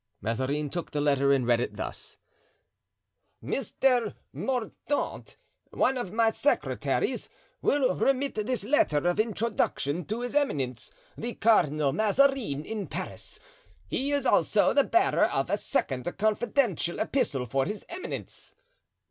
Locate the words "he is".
13.87-14.25